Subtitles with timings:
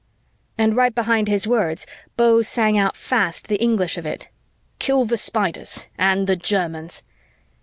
[0.57, 1.85] _"And right behind his words,
[2.17, 4.29] Beau sang out fast the English of it,
[4.79, 7.03] "Kill the Spiders and the Germans!"